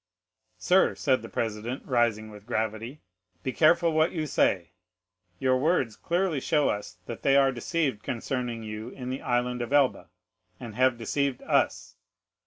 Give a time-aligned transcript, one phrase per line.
[0.57, 3.01] "'"Sir," said the president, rising with gravity,
[3.43, 4.71] "be careful what you say;
[5.37, 9.71] your words clearly show us that they are deceived concerning you in the Island of
[9.71, 10.09] Elba,
[10.59, 11.97] and have deceived us!